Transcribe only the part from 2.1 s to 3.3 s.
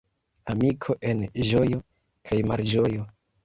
kaj malĝojo.